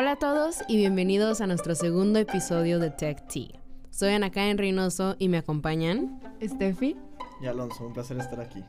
Hola 0.00 0.12
a 0.12 0.16
todos 0.16 0.60
y 0.66 0.78
bienvenidos 0.78 1.42
a 1.42 1.46
nuestro 1.46 1.74
segundo 1.74 2.18
episodio 2.18 2.78
de 2.78 2.88
Tech 2.88 3.22
Tea. 3.28 3.60
Soy 3.90 4.14
Ana 4.14 4.30
Karen 4.30 4.56
Reynoso 4.56 5.14
y 5.18 5.28
me 5.28 5.36
acompañan 5.36 6.18
Steffi 6.42 6.96
y 7.42 7.46
Alonso. 7.46 7.84
Un 7.84 7.92
placer 7.92 8.16
estar 8.16 8.40
aquí. 8.40 8.64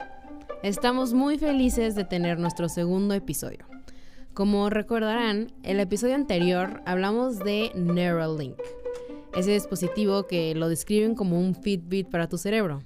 Estamos 0.62 1.14
muy 1.14 1.38
felices 1.38 1.96
de 1.96 2.04
tener 2.04 2.38
nuestro 2.38 2.68
segundo 2.68 3.14
episodio. 3.14 3.60
Como 4.34 4.70
recordarán, 4.70 5.54
el 5.64 5.80
episodio 5.80 6.16
anterior 6.16 6.82
hablamos 6.86 7.40
de 7.40 7.72
Neuralink, 7.76 8.58
ese 9.34 9.52
dispositivo 9.52 10.28
que 10.28 10.54
lo 10.54 10.68
describen 10.68 11.16
como 11.16 11.40
un 11.40 11.56
Fitbit 11.56 12.10
para 12.10 12.28
tu 12.28 12.38
cerebro. 12.38 12.82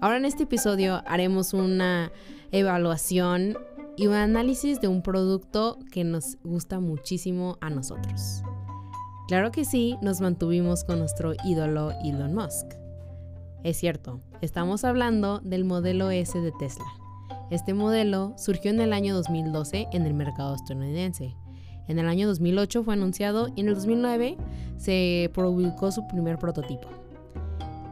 Ahora 0.00 0.16
en 0.16 0.24
este 0.24 0.42
episodio 0.42 1.00
haremos 1.06 1.54
una 1.54 2.10
evaluación 2.50 3.56
y 3.96 4.06
un 4.06 4.14
análisis 4.14 4.80
de 4.80 4.88
un 4.88 5.02
producto 5.02 5.78
que 5.90 6.04
nos 6.04 6.38
gusta 6.42 6.80
muchísimo 6.80 7.58
a 7.60 7.70
nosotros. 7.70 8.42
Claro 9.28 9.50
que 9.50 9.64
sí, 9.64 9.96
nos 10.02 10.20
mantuvimos 10.20 10.84
con 10.84 10.98
nuestro 10.98 11.32
ídolo 11.44 11.92
Elon 12.04 12.34
Musk. 12.34 12.66
Es 13.64 13.76
cierto, 13.76 14.20
estamos 14.40 14.84
hablando 14.84 15.40
del 15.40 15.64
modelo 15.64 16.10
S 16.10 16.38
de 16.38 16.52
Tesla. 16.52 16.84
Este 17.50 17.74
modelo 17.74 18.34
surgió 18.36 18.70
en 18.70 18.80
el 18.80 18.92
año 18.92 19.14
2012 19.14 19.88
en 19.92 20.06
el 20.06 20.14
mercado 20.14 20.54
estadounidense. 20.54 21.36
En 21.86 21.98
el 21.98 22.08
año 22.08 22.26
2008 22.28 22.82
fue 22.82 22.94
anunciado 22.94 23.48
y 23.54 23.60
en 23.60 23.68
el 23.68 23.74
2009 23.74 24.36
se 24.76 25.30
publicó 25.34 25.92
su 25.92 26.06
primer 26.08 26.38
prototipo. 26.38 26.88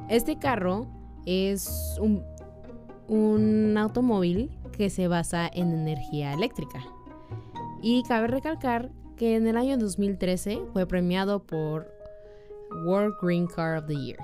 Este 0.08 0.38
carro 0.38 0.86
es 1.26 1.96
un, 2.00 2.24
un 3.06 3.76
automóvil 3.76 4.50
que 4.70 4.90
se 4.90 5.08
basa 5.08 5.48
en 5.52 5.72
energía 5.72 6.32
eléctrica. 6.32 6.82
Y 7.82 8.02
cabe 8.04 8.26
recalcar 8.26 8.90
que 9.16 9.36
en 9.36 9.46
el 9.46 9.56
año 9.56 9.76
2013 9.76 10.62
fue 10.72 10.86
premiado 10.86 11.42
por 11.42 11.92
World 12.84 13.14
Green 13.20 13.46
Car 13.46 13.78
of 13.78 13.86
the 13.86 13.94
Year. 13.94 14.18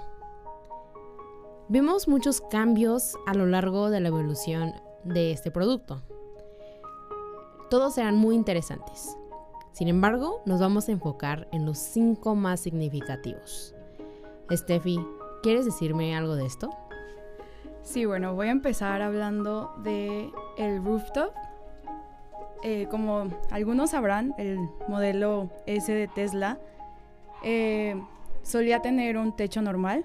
Vimos 1.68 2.06
muchos 2.06 2.40
cambios 2.40 3.16
a 3.26 3.34
lo 3.34 3.46
largo 3.46 3.90
de 3.90 4.00
la 4.00 4.08
evolución 4.08 4.72
de 5.04 5.32
este 5.32 5.50
producto. 5.50 6.02
Todos 7.70 7.94
serán 7.94 8.16
muy 8.16 8.36
interesantes. 8.36 9.16
Sin 9.72 9.88
embargo, 9.88 10.42
nos 10.46 10.60
vamos 10.60 10.88
a 10.88 10.92
enfocar 10.92 11.48
en 11.52 11.66
los 11.66 11.78
cinco 11.78 12.34
más 12.34 12.60
significativos. 12.60 13.74
Steffi, 14.50 14.98
¿quieres 15.42 15.64
decirme 15.64 16.16
algo 16.16 16.36
de 16.36 16.46
esto? 16.46 16.70
Sí, 17.86 18.04
bueno, 18.04 18.34
voy 18.34 18.48
a 18.48 18.50
empezar 18.50 19.00
hablando 19.00 19.72
de 19.84 20.32
el 20.58 20.82
rooftop. 20.82 21.32
Eh, 22.64 22.88
como 22.90 23.28
algunos 23.52 23.90
sabrán, 23.90 24.34
el 24.38 24.58
modelo 24.88 25.50
S 25.66 25.92
de 25.92 26.08
Tesla 26.08 26.58
eh, 27.44 27.94
solía 28.42 28.82
tener 28.82 29.16
un 29.16 29.36
techo 29.36 29.62
normal, 29.62 30.04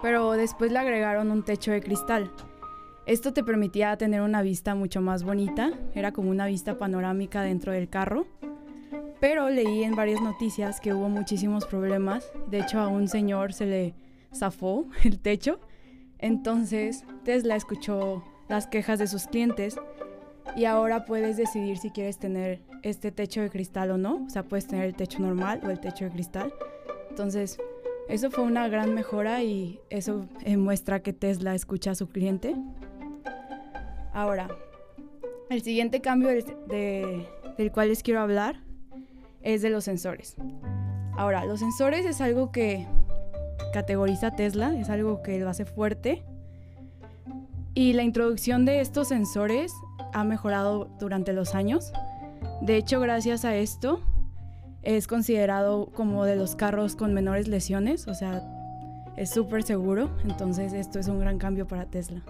pero 0.00 0.32
después 0.32 0.72
le 0.72 0.78
agregaron 0.78 1.30
un 1.30 1.44
techo 1.44 1.70
de 1.70 1.82
cristal. 1.82 2.32
Esto 3.04 3.34
te 3.34 3.44
permitía 3.44 3.98
tener 3.98 4.22
una 4.22 4.40
vista 4.40 4.74
mucho 4.74 5.02
más 5.02 5.24
bonita, 5.24 5.72
era 5.94 6.12
como 6.12 6.30
una 6.30 6.46
vista 6.46 6.78
panorámica 6.78 7.42
dentro 7.42 7.72
del 7.72 7.90
carro. 7.90 8.26
Pero 9.20 9.50
leí 9.50 9.84
en 9.84 9.94
varias 9.94 10.22
noticias 10.22 10.80
que 10.80 10.94
hubo 10.94 11.10
muchísimos 11.10 11.66
problemas. 11.66 12.32
De 12.46 12.60
hecho, 12.60 12.80
a 12.80 12.88
un 12.88 13.06
señor 13.06 13.52
se 13.52 13.66
le 13.66 13.94
zafó 14.32 14.86
el 15.04 15.18
techo 15.18 15.60
entonces 16.18 17.04
Tesla 17.24 17.56
escuchó 17.56 18.24
las 18.48 18.66
quejas 18.66 18.98
de 18.98 19.06
sus 19.06 19.26
clientes 19.26 19.76
y 20.56 20.64
ahora 20.64 21.04
puedes 21.04 21.36
decidir 21.36 21.78
si 21.78 21.90
quieres 21.90 22.18
tener 22.18 22.60
este 22.82 23.12
techo 23.12 23.40
de 23.40 23.50
cristal 23.50 23.90
o 23.90 23.98
no. 23.98 24.24
O 24.26 24.30
sea, 24.30 24.42
puedes 24.42 24.66
tener 24.66 24.86
el 24.86 24.94
techo 24.94 25.20
normal 25.20 25.60
o 25.64 25.70
el 25.70 25.80
techo 25.80 26.04
de 26.06 26.10
cristal. 26.10 26.52
Entonces, 27.10 27.58
eso 28.08 28.30
fue 28.30 28.44
una 28.44 28.68
gran 28.68 28.94
mejora 28.94 29.42
y 29.42 29.80
eso 29.90 30.26
muestra 30.56 31.00
que 31.00 31.12
Tesla 31.12 31.54
escucha 31.54 31.90
a 31.90 31.94
su 31.94 32.08
cliente. 32.08 32.56
Ahora, 34.12 34.48
el 35.50 35.62
siguiente 35.62 36.00
cambio 36.00 36.30
del 36.30 37.72
cual 37.72 37.88
les 37.88 38.02
quiero 38.02 38.20
hablar 38.20 38.60
es 39.42 39.62
de 39.62 39.70
los 39.70 39.84
sensores. 39.84 40.36
Ahora, 41.16 41.44
los 41.44 41.60
sensores 41.60 42.06
es 42.06 42.20
algo 42.20 42.50
que 42.50 42.86
categoriza 43.72 44.30
Tesla, 44.32 44.78
es 44.78 44.90
algo 44.90 45.22
que 45.22 45.38
lo 45.38 45.48
hace 45.48 45.64
fuerte. 45.64 46.24
Y 47.74 47.92
la 47.92 48.02
introducción 48.02 48.64
de 48.64 48.80
estos 48.80 49.08
sensores 49.08 49.72
ha 50.12 50.24
mejorado 50.24 50.88
durante 50.98 51.32
los 51.32 51.54
años. 51.54 51.92
De 52.60 52.76
hecho, 52.76 53.00
gracias 53.00 53.44
a 53.44 53.54
esto, 53.54 54.00
es 54.82 55.06
considerado 55.06 55.86
como 55.92 56.24
de 56.24 56.36
los 56.36 56.56
carros 56.56 56.96
con 56.96 57.14
menores 57.14 57.46
lesiones, 57.46 58.08
o 58.08 58.14
sea, 58.14 58.42
es 59.16 59.30
súper 59.30 59.62
seguro. 59.62 60.10
Entonces, 60.24 60.72
esto 60.72 60.98
es 60.98 61.08
un 61.08 61.20
gran 61.20 61.38
cambio 61.38 61.66
para 61.66 61.86
Tesla. 61.86 62.22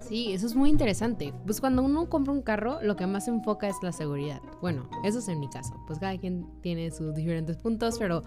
Sí, 0.00 0.32
eso 0.34 0.46
es 0.46 0.54
muy 0.54 0.68
interesante. 0.68 1.32
Pues 1.46 1.60
cuando 1.60 1.82
uno 1.82 2.10
compra 2.10 2.32
un 2.32 2.42
carro, 2.42 2.78
lo 2.82 2.94
que 2.94 3.06
más 3.06 3.24
se 3.24 3.30
enfoca 3.30 3.68
es 3.68 3.76
la 3.82 3.90
seguridad. 3.90 4.40
Bueno, 4.60 4.88
eso 5.02 5.18
es 5.18 5.28
en 5.28 5.40
mi 5.40 5.48
caso. 5.48 5.74
Pues 5.86 5.98
cada 5.98 6.18
quien 6.18 6.46
tiene 6.60 6.90
sus 6.90 7.14
diferentes 7.14 7.56
puntos, 7.56 7.98
pero 7.98 8.22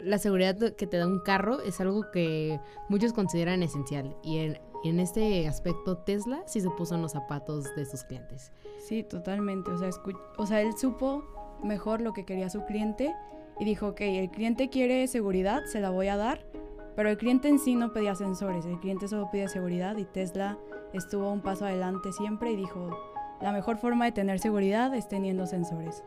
la 0.00 0.18
seguridad 0.18 0.56
que 0.74 0.86
te 0.86 0.96
da 0.96 1.06
un 1.06 1.20
carro 1.20 1.60
es 1.60 1.80
algo 1.80 2.10
que 2.10 2.60
muchos 2.88 3.12
consideran 3.12 3.62
esencial 3.62 4.16
y 4.22 4.38
en, 4.84 5.00
este 5.00 5.48
aspecto 5.48 5.98
Tesla 5.98 6.42
sí 6.46 6.60
se 6.60 6.70
puso 6.70 6.94
en 6.94 7.02
los 7.02 7.12
zapatos 7.12 7.74
de 7.74 7.84
sus 7.84 8.04
clientes. 8.04 8.52
Sí, 8.78 9.02
totalmente. 9.02 9.70
O 9.72 9.78
sea, 9.78 9.90
o 10.36 10.46
sea, 10.46 10.62
él 10.62 10.76
supo 10.76 11.24
mejor 11.62 12.00
lo 12.00 12.12
que 12.12 12.24
quería 12.24 12.48
su 12.48 12.64
cliente 12.64 13.14
y 13.58 13.64
dijo, 13.64 13.88
ok, 13.88 14.00
el 14.02 14.30
cliente 14.30 14.70
quiere 14.70 15.06
seguridad, 15.08 15.64
se 15.64 15.80
la 15.80 15.90
voy 15.90 16.08
a 16.08 16.16
dar, 16.16 16.46
pero 16.94 17.08
el 17.08 17.18
cliente 17.18 17.48
en 17.48 17.58
sí 17.58 17.74
no 17.74 17.92
pedía 17.92 18.14
sensores, 18.14 18.66
el 18.66 18.78
cliente 18.78 19.08
solo 19.08 19.30
pide 19.32 19.48
seguridad 19.48 19.96
y 19.96 20.04
Tesla 20.04 20.58
estuvo 20.92 21.30
un 21.32 21.42
paso 21.42 21.64
adelante 21.64 22.12
siempre 22.12 22.52
y 22.52 22.56
dijo, 22.56 22.90
la 23.40 23.52
mejor 23.52 23.78
forma 23.78 24.04
de 24.04 24.12
tener 24.12 24.38
seguridad 24.38 24.94
es 24.94 25.08
teniendo 25.08 25.46
sensores. 25.46 26.04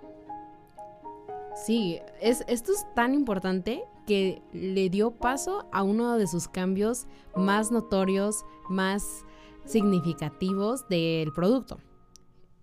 Sí, 1.56 2.00
es, 2.22 2.44
esto 2.48 2.72
es 2.72 2.86
tan 2.96 3.14
importante 3.14 3.84
que 4.08 4.42
le 4.54 4.90
dio 4.90 5.12
paso 5.12 5.68
a 5.72 5.84
uno 5.84 6.18
de 6.18 6.28
sus 6.28 6.48
cambios 6.48 7.08
más 7.36 7.72
notorios, 7.72 8.46
más 8.70 9.26
significativos 9.66 10.88
del 10.88 11.32
producto. 11.34 11.80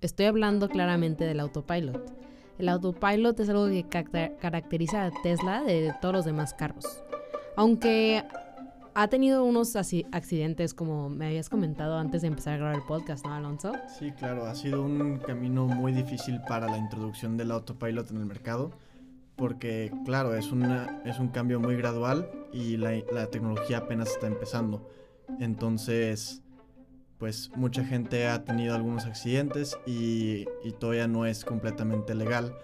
Estoy 0.01 0.27
hablando 0.27 0.69
claramente 0.69 1.25
del 1.25 1.41
autopilot. 1.41 2.13
El 2.59 2.69
autopilot 2.69 3.39
es 3.39 3.49
algo 3.49 3.67
que 3.67 3.87
caracteriza 4.41 5.05
a 5.05 5.11
Tesla 5.23 5.63
de 5.63 5.95
todos 6.01 6.15
los 6.15 6.25
demás 6.25 6.55
carros. 6.55 7.03
Aunque 7.57 8.25
ha 8.95 9.09
tenido 9.09 9.45
unos 9.45 9.77
accidentes, 9.77 10.75
como 10.75 11.09
me 11.09 11.27
habías 11.27 11.49
comentado 11.49 11.99
antes 11.99 12.23
de 12.23 12.29
empezar 12.29 12.55
a 12.55 12.57
grabar 12.57 12.75
el 12.77 12.83
podcast, 12.83 13.25
¿no, 13.27 13.35
Alonso? 13.35 13.73
Sí, 13.99 14.13
claro, 14.13 14.47
ha 14.47 14.55
sido 14.55 14.83
un 14.83 15.19
camino 15.19 15.67
muy 15.67 15.93
difícil 15.93 16.41
para 16.49 16.69
la 16.69 16.79
introducción 16.79 17.37
del 17.37 17.51
autopilot 17.51 18.11
en 18.11 18.19
el 18.19 18.27
mercado, 18.27 18.73
porque, 19.37 19.93
claro, 20.05 20.35
es, 20.35 20.51
una, 20.53 21.01
es 21.05 21.19
un 21.19 21.29
cambio 21.29 21.61
muy 21.61 21.77
gradual 21.77 22.31
y 22.53 22.77
la, 22.77 23.27
tecnología 23.31 23.79
apenas 23.79 24.11
está 24.11 24.27
empezando. 24.27 24.89
Entonces, 25.41 26.43
pues 27.19 27.51
mucha 27.55 27.85
gente 27.85 28.27
ha 28.27 28.45
tenido 28.45 28.75
algunos 28.75 29.07
accidentes 29.07 29.79
y, 29.87 30.47
y 30.65 30.73
todavía 30.73 31.07
no 31.07 31.27
es 31.27 31.45
completamente 31.45 32.15
legal 32.15 32.55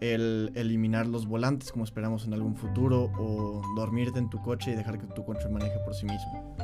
el 0.00 0.52
eliminar 0.54 1.06
los 1.06 1.26
volantes 1.26 1.72
como 1.72 1.84
esperamos 1.84 2.26
en 2.26 2.34
algún 2.34 2.54
futuro 2.54 3.10
o 3.18 3.62
dormirte 3.76 4.18
en 4.18 4.30
tu 4.30 4.40
coche 4.42 4.72
y 4.72 4.74
dejar 4.74 4.98
que 4.98 5.06
tu 5.06 5.24
coche 5.24 5.48
maneje 5.48 5.78
por 5.84 5.94
sí 5.94 6.06
mismo. 6.06 6.56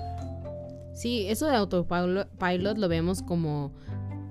Sí, 0.95 1.27
eso 1.29 1.47
de 1.47 1.57
autopilot 1.57 2.79
lo 2.79 2.89
vemos 2.89 3.23
como 3.23 3.73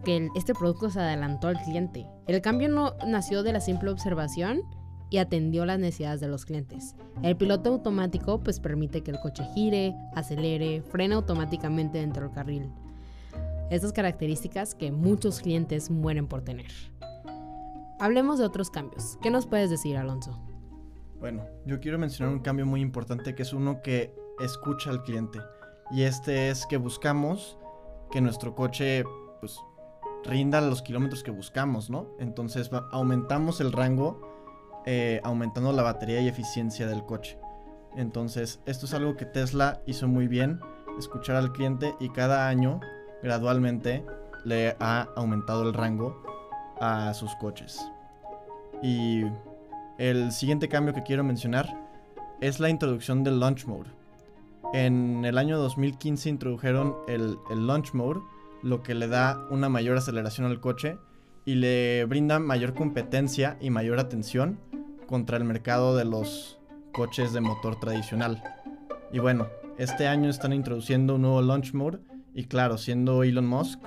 que 0.04 0.30
este 0.36 0.54
producto 0.54 0.90
se 0.90 1.00
adelantó 1.00 1.48
al 1.48 1.62
cliente. 1.62 2.08
El 2.28 2.42
cambio 2.42 2.70
no 2.70 2.96
nació 3.06 3.44
de 3.44 3.54
la 3.54 3.60
simple 3.60 3.90
observación 3.90 4.62
y 5.10 5.18
atendió 5.18 5.66
las 5.66 5.80
necesidades 5.80 6.22
de 6.22 6.28
los 6.28 6.46
clientes. 6.46 6.96
El 7.22 7.36
piloto 7.36 7.70
automático 7.70 8.40
pues 8.40 8.60
permite 8.60 9.02
que 9.02 9.12
el 9.12 9.20
coche 9.20 9.44
gire, 9.54 9.94
acelere, 10.16 10.82
frene 10.82 11.16
automáticamente 11.16 12.00
dentro 12.00 12.24
del 12.24 12.32
carril. 12.32 12.72
Estas 13.70 13.94
características 13.94 14.76
que 14.76 14.92
muchos 14.92 15.42
clientes 15.42 15.90
mueren 15.90 16.28
por 16.28 16.42
tener. 16.42 16.91
Hablemos 18.02 18.40
de 18.40 18.46
otros 18.46 18.72
cambios. 18.72 19.20
¿Qué 19.22 19.30
nos 19.30 19.46
puedes 19.46 19.70
decir, 19.70 19.96
Alonso? 19.96 20.36
Bueno, 21.20 21.46
yo 21.68 21.80
quiero 21.80 22.00
mencionar 22.00 22.34
un 22.34 22.42
cambio 22.42 22.66
muy 22.66 22.82
importante 22.82 23.36
que 23.36 23.44
es 23.44 23.54
uno 23.54 23.84
que 23.84 24.12
escucha 24.40 24.90
al 24.90 25.04
cliente. 25.04 25.38
Y 25.92 26.02
este 26.02 26.50
es 26.50 26.66
que 26.66 26.78
buscamos 26.78 27.60
que 28.10 28.20
nuestro 28.20 28.56
coche 28.56 29.04
pues, 29.40 29.60
rinda 30.24 30.62
los 30.62 30.82
kilómetros 30.82 31.22
que 31.22 31.30
buscamos, 31.30 31.92
¿no? 31.92 32.08
Entonces 32.18 32.72
aumentamos 32.92 33.62
el 33.62 33.72
rango 33.72 34.20
eh, 34.88 35.22
aumentando 35.24 35.72
la 35.72 35.84
batería 35.84 36.22
y 36.22 36.28
eficiencia 36.28 36.88
del 36.88 37.06
coche. 37.06 37.38
Entonces 37.96 38.62
esto 38.66 38.88
es 38.88 38.96
algo 38.96 39.16
que 39.16 39.26
Tesla 39.26 39.80
hizo 39.86 40.08
muy 40.08 40.28
bien, 40.28 40.60
escuchar 40.98 41.36
al 41.36 41.52
cliente 41.52 41.94
y 42.00 42.10
cada 42.10 42.48
año 42.48 42.80
gradualmente 43.22 44.04
le 44.44 44.76
ha 44.80 45.08
aumentado 45.16 45.62
el 45.70 45.76
rango 45.76 46.31
a 46.82 47.14
sus 47.14 47.34
coches. 47.36 47.80
Y 48.82 49.24
el 49.98 50.32
siguiente 50.32 50.68
cambio 50.68 50.94
que 50.94 51.04
quiero 51.04 51.24
mencionar 51.24 51.70
es 52.42 52.60
la 52.60 52.70
introducción 52.70 53.24
del 53.24 53.40
Launch 53.40 53.66
Mode. 53.66 53.90
En 54.74 55.24
el 55.26 55.38
año 55.38 55.60
2015 55.60 56.30
introdujeron 56.30 56.96
el, 57.08 57.38
Launch 57.50 57.94
Mode, 57.94 58.22
lo 58.64 58.82
que 58.82 58.96
le 58.96 59.08
da 59.08 59.46
una 59.52 59.70
mayor 59.70 59.98
aceleración 59.98 60.48
al 60.48 60.60
coche 60.60 60.98
y 61.46 61.56
le 61.56 62.06
brinda 62.06 62.40
mayor 62.40 62.74
competencia 62.74 63.58
y 63.62 63.70
mayor 63.70 64.00
atención 64.00 64.60
contra 65.08 65.38
el 65.38 65.44
mercado 65.44 65.96
de 65.96 66.06
los 66.06 66.60
coches 66.94 67.32
de 67.32 67.42
motor 67.42 67.80
tradicional. 67.80 68.42
Y 69.12 69.20
bueno, 69.20 69.48
este 69.78 70.08
año 70.08 70.30
están 70.30 70.54
introduciendo 70.54 71.16
un 71.16 71.24
nuevo 71.24 71.42
launch 71.42 71.74
mode 71.74 72.00
y 72.34 72.46
claro, 72.46 72.78
siendo 72.78 73.24
Elon 73.24 73.46
Musk, 73.46 73.80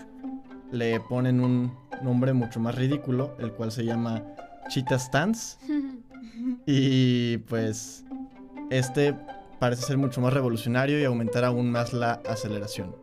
le 0.75 1.01
ponen 1.01 1.41
un 1.41 1.73
nombre 2.03 2.33
mucho 2.33 2.61
más 2.61 2.75
ridículo, 2.75 3.37
el 3.39 3.53
cual 3.53 3.73
se 3.73 3.85
llama 3.85 4.23
Cheetah 4.69 4.99
Stance. 4.99 5.59
y 6.67 7.39
pues 7.39 8.05
este 8.71 9.15
parece 9.59 9.83
ser 9.83 9.97
mucho 9.97 10.21
más 10.21 10.33
revolucionario 10.33 11.01
y 11.01 11.05
aumentar 11.05 11.45
aún 11.45 11.71
más 11.71 11.93
la 11.93 12.21
aceleración. 12.29 12.95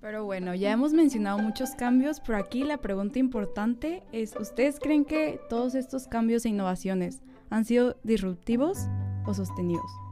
Pero 0.00 0.24
bueno, 0.24 0.54
ya 0.54 0.70
hemos 0.72 0.92
mencionado 0.92 1.38
muchos 1.38 1.70
cambios, 1.70 2.20
pero 2.20 2.38
aquí 2.38 2.62
la 2.62 2.78
pregunta 2.78 3.18
importante 3.18 4.02
es, 4.12 4.34
¿ustedes 4.36 4.78
creen 4.78 5.04
que 5.04 5.40
todos 5.48 5.74
estos 5.74 6.08
cambios 6.08 6.44
e 6.44 6.50
innovaciones 6.50 7.22
han 7.48 7.64
sido 7.64 7.96
disruptivos 8.02 8.78
o 9.24 9.32
sostenidos? 9.32 10.03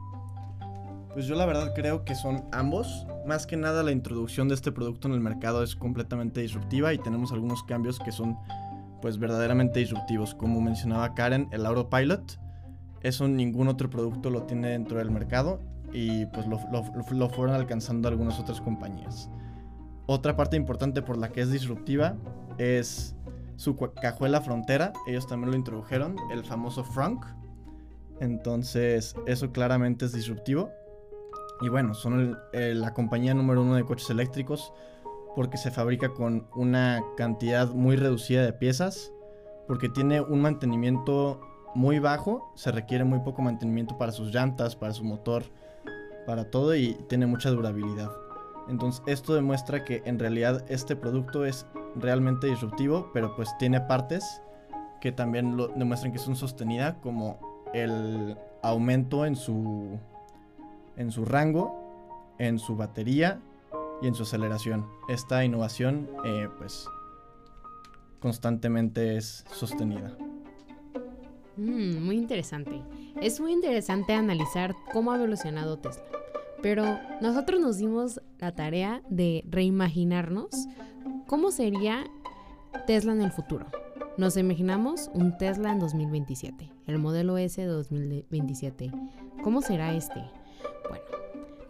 Pues 1.13 1.27
yo 1.27 1.35
la 1.35 1.45
verdad 1.45 1.73
creo 1.75 2.03
que 2.05 2.15
son 2.15 2.43
ambos. 2.51 3.05
Más 3.25 3.45
que 3.45 3.55
nada 3.55 3.83
la 3.83 3.91
introducción 3.91 4.47
de 4.47 4.55
este 4.55 4.71
producto 4.71 5.07
en 5.07 5.13
el 5.13 5.19
mercado 5.19 5.61
es 5.61 5.75
completamente 5.75 6.41
disruptiva 6.41 6.91
y 6.93 6.97
tenemos 6.97 7.31
algunos 7.31 7.63
cambios 7.63 7.99
que 7.99 8.11
son 8.11 8.37
pues 9.01 9.19
verdaderamente 9.19 9.79
disruptivos. 9.79 10.33
Como 10.33 10.59
mencionaba 10.59 11.13
Karen, 11.13 11.49
el 11.51 11.67
Autopilot, 11.67 12.39
eso 13.01 13.27
ningún 13.27 13.67
otro 13.67 13.89
producto 13.91 14.31
lo 14.31 14.43
tiene 14.43 14.69
dentro 14.69 14.97
del 14.97 15.11
mercado 15.11 15.59
y 15.91 16.25
pues 16.27 16.47
lo, 16.47 16.59
lo 17.11 17.29
fueron 17.29 17.53
alcanzando 17.53 18.07
algunas 18.07 18.39
otras 18.39 18.59
compañías. 18.59 19.29
Otra 20.07 20.35
parte 20.35 20.57
importante 20.57 21.03
por 21.03 21.17
la 21.17 21.29
que 21.29 21.41
es 21.41 21.51
disruptiva 21.51 22.15
es 22.57 23.15
su 23.55 23.77
cajuela 23.77 24.41
frontera. 24.41 24.93
Ellos 25.07 25.27
también 25.27 25.51
lo 25.51 25.57
introdujeron, 25.57 26.15
el 26.31 26.43
famoso 26.43 26.83
Frunk. 26.83 27.25
Entonces, 28.19 29.15
eso 29.27 29.51
claramente 29.51 30.05
es 30.05 30.13
disruptivo. 30.13 30.71
Y 31.63 31.69
bueno, 31.69 31.93
son 31.93 32.37
la 32.51 32.93
compañía 32.93 33.33
número 33.33 33.61
uno 33.61 33.75
de 33.75 33.85
coches 33.85 34.09
eléctricos 34.09 34.73
porque 35.33 35.57
se 35.57 35.71
fabrica 35.71 36.09
con 36.09 36.45
una 36.55 37.01
cantidad 37.15 37.69
muy 37.69 37.95
reducida 37.95 38.43
de 38.43 38.51
piezas, 38.51 39.13
porque 39.65 39.87
tiene 39.87 40.19
un 40.19 40.41
mantenimiento 40.41 41.39
muy 41.73 41.99
bajo, 41.99 42.51
se 42.55 42.71
requiere 42.71 43.05
muy 43.05 43.19
poco 43.19 43.41
mantenimiento 43.41 43.97
para 43.97 44.11
sus 44.11 44.33
llantas, 44.33 44.75
para 44.75 44.93
su 44.93 45.05
motor, 45.05 45.43
para 46.27 46.51
todo 46.51 46.75
y 46.75 46.95
tiene 47.07 47.27
mucha 47.27 47.49
durabilidad. 47.49 48.11
Entonces 48.67 49.01
esto 49.07 49.33
demuestra 49.33 49.85
que 49.85 50.03
en 50.05 50.19
realidad 50.19 50.65
este 50.67 50.97
producto 50.97 51.45
es 51.45 51.65
realmente 51.95 52.47
disruptivo, 52.47 53.09
pero 53.13 53.37
pues 53.37 53.49
tiene 53.57 53.79
partes 53.79 54.41
que 54.99 55.13
también 55.13 55.55
lo 55.55 55.69
demuestran 55.69 56.11
que 56.11 56.19
son 56.19 56.35
sostenidas, 56.35 56.95
como 57.01 57.39
el 57.73 58.37
aumento 58.61 59.25
en 59.25 59.37
su, 59.37 59.97
en 60.97 61.11
su 61.11 61.25
rango, 61.25 62.35
en 62.39 62.59
su 62.59 62.75
batería 62.75 63.39
y 64.01 64.07
en 64.07 64.15
su 64.15 64.23
aceleración. 64.23 64.85
Esta 65.07 65.43
innovación 65.45 66.09
eh, 66.25 66.47
pues 66.57 66.87
constantemente 68.19 69.17
es 69.17 69.45
sostenida. 69.51 70.15
Mm, 71.57 72.03
muy 72.03 72.17
interesante. 72.17 72.81
Es 73.21 73.39
muy 73.39 73.51
interesante 73.51 74.13
analizar 74.13 74.75
cómo 74.91 75.11
ha 75.11 75.17
evolucionado 75.17 75.77
Tesla. 75.77 76.03
Pero 76.61 76.97
nosotros 77.21 77.59
nos 77.59 77.77
dimos 77.77 78.21
la 78.39 78.55
tarea 78.55 79.01
de 79.09 79.43
reimaginarnos 79.47 80.67
cómo 81.27 81.51
sería 81.51 82.05
Tesla 82.87 83.11
en 83.11 83.21
el 83.21 83.31
futuro. 83.31 83.65
Nos 84.17 84.37
imaginamos 84.37 85.09
un 85.13 85.37
Tesla 85.37 85.71
en 85.71 85.79
2027, 85.79 86.69
el 86.87 86.99
modelo 86.99 87.37
S 87.37 87.59
de 87.59 87.67
2027. 87.67 88.91
¿Cómo 89.43 89.61
será 89.61 89.93
este? 89.93 90.23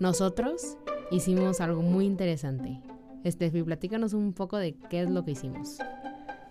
Nosotros 0.04 0.78
hicimos 1.12 1.62
algo 1.62 1.82
muy 1.82 2.04
interesante. 2.04 2.82
Estefi, 3.24 3.64
platícanos 3.64 4.12
un 4.12 4.34
poco 4.34 4.58
de 4.58 4.76
qué 4.90 5.00
es 5.00 5.10
lo 5.10 5.24
que 5.24 5.32
hicimos. 5.32 5.78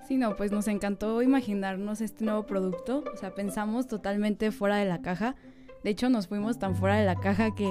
Sí, 0.08 0.16
no, 0.16 0.37
pues 0.37 0.52
nos 0.52 0.69
encantó 0.69 1.20
imaginarnos 1.20 2.00
este 2.00 2.25
nuevo 2.25 2.46
producto. 2.46 3.04
O 3.12 3.16
sea, 3.19 3.34
pensamos 3.34 3.88
totalmente 3.88 4.52
fuera 4.52 4.76
de 4.76 4.87
la 4.87 5.02
caja. 5.02 5.37
De 5.84 5.90
hecho, 5.90 6.08
nos 6.08 6.28
fuimos 6.28 6.58
tan 6.58 6.76
fuera 6.76 6.96
de 6.96 7.04
la 7.04 7.16
caja 7.16 7.54
que 7.54 7.70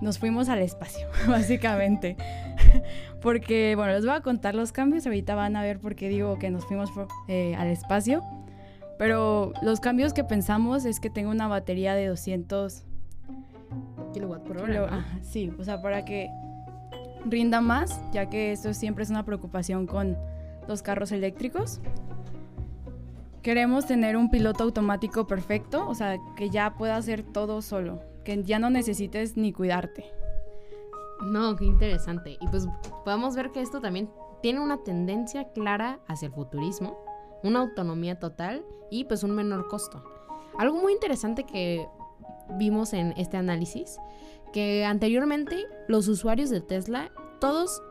nos 0.00 0.20
fuimos 0.20 0.48
al 0.48 0.60
espacio, 0.60 1.08
básicamente. 1.26 2.16
porque, 3.20 3.74
bueno, 3.74 3.92
les 3.94 4.06
voy 4.06 4.14
a 4.14 4.20
contar 4.20 4.54
los 4.54 4.70
cambios, 4.70 5.06
ahorita 5.06 5.34
van 5.34 5.56
a 5.56 5.62
ver 5.64 5.80
por 5.80 5.96
qué 5.96 6.08
digo 6.08 6.38
que 6.38 6.50
nos 6.50 6.64
fuimos 6.66 6.88
eh, 7.26 7.56
al 7.56 7.66
espacio. 7.66 8.22
Pero 8.96 9.54
los 9.60 9.80
cambios 9.80 10.12
que 10.12 10.22
pensamos 10.22 10.84
es 10.84 11.00
que 11.00 11.10
tengo 11.10 11.32
una 11.32 11.48
batería 11.48 11.94
de 11.94 12.06
200 12.06 12.84
kilowatt 14.12 14.42
por 14.42 14.58
hora. 14.58 15.04
sí, 15.22 15.52
o 15.58 15.64
sea, 15.64 15.80
para 15.80 16.04
que 16.04 16.28
rinda 17.24 17.60
más, 17.60 18.00
ya 18.12 18.28
que 18.28 18.52
esto 18.52 18.74
siempre 18.74 19.04
es 19.04 19.10
una 19.10 19.24
preocupación 19.24 19.86
con 19.86 20.16
los 20.68 20.82
carros 20.82 21.12
eléctricos. 21.12 21.80
Queremos 23.42 23.86
tener 23.86 24.16
un 24.16 24.30
piloto 24.30 24.64
automático 24.64 25.26
perfecto, 25.26 25.88
o 25.88 25.94
sea, 25.94 26.18
que 26.36 26.50
ya 26.50 26.74
pueda 26.76 26.96
hacer 26.96 27.22
todo 27.22 27.62
solo 27.62 28.10
que 28.24 28.42
ya 28.42 28.58
no 28.58 28.70
necesites 28.70 29.36
ni 29.36 29.52
cuidarte. 29.52 30.04
No, 31.22 31.56
qué 31.56 31.64
interesante. 31.64 32.38
Y 32.40 32.48
pues 32.48 32.66
podemos 33.04 33.36
ver 33.36 33.50
que 33.50 33.60
esto 33.60 33.80
también 33.80 34.10
tiene 34.42 34.60
una 34.60 34.82
tendencia 34.82 35.50
clara 35.52 36.00
hacia 36.06 36.26
el 36.26 36.32
futurismo, 36.32 36.98
una 37.42 37.60
autonomía 37.60 38.18
total 38.18 38.64
y 38.90 39.04
pues 39.04 39.22
un 39.22 39.32
menor 39.32 39.68
costo. 39.68 40.02
Algo 40.58 40.80
muy 40.80 40.92
interesante 40.92 41.44
que 41.44 41.86
vimos 42.58 42.92
en 42.92 43.14
este 43.16 43.36
análisis, 43.36 43.98
que 44.52 44.84
anteriormente 44.84 45.66
los 45.88 46.08
usuarios 46.08 46.50
de 46.50 46.60
Tesla, 46.60 47.10
todos, 47.40 47.82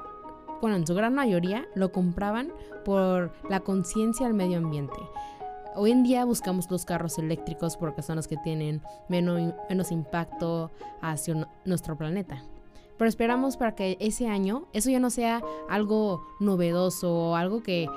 bueno, 0.62 0.76
en 0.76 0.86
su 0.86 0.94
gran 0.94 1.14
mayoría, 1.14 1.68
lo 1.76 1.92
compraban 1.92 2.52
por 2.86 3.34
la 3.50 3.62
conciencia 3.62 4.28
al 4.28 4.34
medio 4.34 4.58
ambiente. 4.58 4.98
Hoy 5.76 5.92
en 5.92 6.04
día 6.04 6.26
buscamos 6.26 6.70
los 6.70 6.84
carros 6.84 7.18
eléctricos 7.20 7.78
porque 7.78 8.02
son 8.02 8.18
los 8.18 8.28
que 8.28 8.38
tienen 8.38 8.82
menos, 9.08 9.54
menos 9.70 9.92
impacto 9.92 10.72
hacia 11.02 11.48
nuestro 11.64 11.96
planeta. 11.96 12.44
Pero 12.98 13.08
esperamos 13.08 13.56
para 13.56 13.76
que 13.76 13.96
ese 14.02 14.28
año 14.28 14.66
eso 14.74 14.90
ya 14.90 15.00
no 15.00 15.10
sea 15.10 15.42
algo 15.70 16.22
novedoso 16.42 17.14
o 17.14 17.36
algo 17.36 17.64
que 17.64 17.88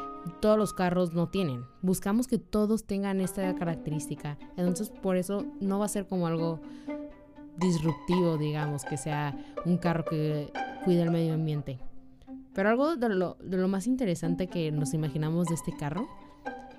todos 0.40 0.58
los 0.58 0.72
carros 0.72 1.12
no 1.12 1.28
tienen. 1.28 1.64
Buscamos 1.80 2.26
que 2.26 2.38
todos 2.38 2.84
tengan 2.86 3.20
esta 3.20 3.54
característica. 3.54 4.38
Entonces 4.56 4.90
por 4.90 5.16
eso 5.16 5.44
no 5.60 5.78
va 5.78 5.86
a 5.86 5.88
ser 5.88 6.06
como 6.06 6.26
algo 6.26 6.60
disruptivo, 7.58 8.38
digamos, 8.38 8.84
que 8.84 8.96
sea 8.96 9.36
un 9.64 9.76
carro 9.76 10.04
que 10.04 10.52
cuide 10.84 11.02
el 11.02 11.10
medio 11.10 11.34
ambiente. 11.34 11.78
Pero 12.54 12.68
algo 12.68 12.96
de 12.96 13.08
lo, 13.08 13.36
de 13.42 13.56
lo 13.56 13.68
más 13.68 13.86
interesante 13.86 14.46
que 14.46 14.70
nos 14.72 14.94
imaginamos 14.94 15.46
de 15.46 15.54
este 15.54 15.74
carro 15.74 16.08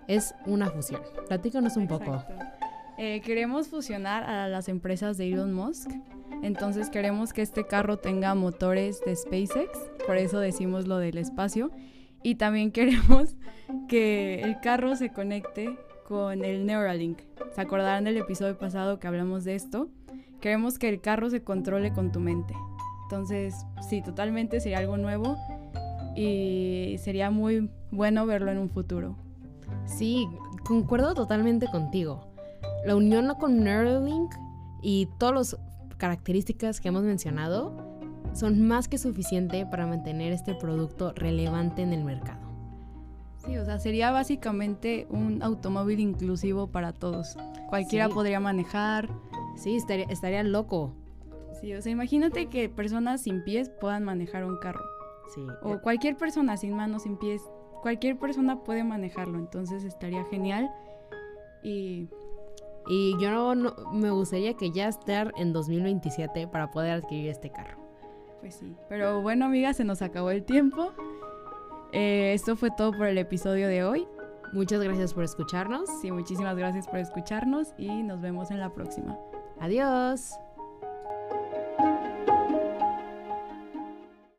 es 0.07 0.35
una 0.45 0.69
fusión. 0.69 1.01
Platícanos 1.27 1.77
un 1.77 1.88
poco. 1.88 2.23
Eh, 2.97 3.21
queremos 3.21 3.69
fusionar 3.69 4.23
a 4.23 4.47
las 4.47 4.69
empresas 4.69 5.17
de 5.17 5.29
Elon 5.29 5.53
Musk. 5.53 5.89
Entonces 6.43 6.89
queremos 6.89 7.33
que 7.33 7.41
este 7.41 7.65
carro 7.65 7.97
tenga 7.97 8.35
motores 8.35 9.00
de 9.05 9.15
SpaceX, 9.15 9.69
por 10.05 10.17
eso 10.17 10.39
decimos 10.39 10.88
lo 10.88 10.97
del 10.97 11.17
espacio. 11.17 11.71
Y 12.23 12.35
también 12.35 12.71
queremos 12.71 13.35
que 13.87 14.41
el 14.41 14.59
carro 14.61 14.95
se 14.95 15.09
conecte 15.09 15.77
con 16.07 16.43
el 16.43 16.65
Neuralink. 16.65 17.19
¿Se 17.53 17.61
acordarán 17.61 18.05
del 18.05 18.17
episodio 18.17 18.57
pasado 18.57 18.99
que 18.99 19.07
hablamos 19.07 19.43
de 19.43 19.55
esto? 19.55 19.89
Queremos 20.41 20.79
que 20.79 20.89
el 20.89 21.01
carro 21.01 21.29
se 21.29 21.43
controle 21.43 21.93
con 21.93 22.11
tu 22.11 22.19
mente. 22.19 22.53
Entonces, 23.03 23.65
sí, 23.87 24.01
totalmente 24.01 24.59
sería 24.59 24.79
algo 24.79 24.97
nuevo 24.97 25.37
y 26.15 26.95
sería 26.99 27.29
muy 27.29 27.69
bueno 27.91 28.25
verlo 28.25 28.51
en 28.51 28.57
un 28.57 28.69
futuro. 28.69 29.15
Sí, 29.85 30.27
concuerdo 30.65 31.13
totalmente 31.13 31.67
contigo. 31.67 32.27
La 32.85 32.95
unión 32.95 33.31
con 33.39 33.63
Neuralink 33.63 34.33
y 34.81 35.07
todas 35.17 35.35
las 35.35 35.57
características 35.97 36.81
que 36.81 36.89
hemos 36.89 37.03
mencionado 37.03 37.92
son 38.33 38.65
más 38.67 38.87
que 38.87 38.97
suficiente 38.97 39.65
para 39.65 39.85
mantener 39.87 40.31
este 40.33 40.55
producto 40.55 41.13
relevante 41.15 41.81
en 41.81 41.93
el 41.93 42.03
mercado. 42.03 42.41
Sí, 43.45 43.57
o 43.57 43.65
sea, 43.65 43.77
sería 43.77 44.11
básicamente 44.11 45.05
un 45.09 45.43
automóvil 45.43 45.99
inclusivo 45.99 46.67
para 46.67 46.93
todos. 46.93 47.35
Cualquiera 47.69 48.07
podría 48.09 48.39
manejar. 48.39 49.09
Sí, 49.57 49.75
estaría, 49.75 50.05
estaría 50.05 50.43
loco. 50.43 50.93
Sí, 51.59 51.73
o 51.73 51.81
sea, 51.81 51.91
imagínate 51.91 52.47
que 52.47 52.69
personas 52.69 53.21
sin 53.21 53.43
pies 53.43 53.69
puedan 53.69 54.03
manejar 54.03 54.45
un 54.45 54.57
carro. 54.59 54.83
Sí. 55.35 55.41
O 55.61 55.79
cualquier 55.81 56.15
persona 56.15 56.55
sin 56.57 56.75
manos, 56.75 57.03
sin 57.03 57.17
pies 57.17 57.41
cualquier 57.81 58.17
persona 58.17 58.63
puede 58.63 58.83
manejarlo, 58.85 59.37
entonces 59.37 59.83
estaría 59.83 60.23
genial. 60.25 60.69
Y 61.63 62.07
Y 62.87 63.15
yo 63.19 63.29
no, 63.31 63.55
no- 63.55 63.75
me 63.93 64.09
gustaría 64.09 64.55
que 64.55 64.71
ya 64.71 64.87
estar 64.89 65.33
en 65.37 65.53
2027 65.53 66.47
para 66.47 66.69
poder 66.71 66.91
adquirir 66.91 67.29
este 67.29 67.49
carro. 67.49 67.77
Pues 68.43 68.55
sí. 68.55 68.75
Pero 68.89 69.21
bueno, 69.21 69.45
amigas, 69.45 69.77
se 69.77 69.85
nos 69.85 70.01
acabó 70.01 70.29
el 70.29 70.43
tiempo. 70.43 70.91
Eh, 71.93 72.33
esto 72.33 72.57
fue 72.57 72.71
todo 72.71 72.91
por 72.91 73.07
el 73.07 73.17
episodio 73.17 73.69
de 73.69 73.85
hoy. 73.85 74.05
Muchas 74.51 74.83
gracias 74.83 75.13
por 75.13 75.23
escucharnos. 75.23 75.89
Sí, 76.01 76.12
muchísimas 76.12 76.57
gracias 76.57 76.85
por 76.88 77.00
escucharnos 77.00 77.69
y 77.77 78.03
nos 78.03 78.19
vemos 78.19 78.51
en 78.51 78.59
la 78.59 78.69
próxima. 78.69 79.17
Adiós. 79.62 80.33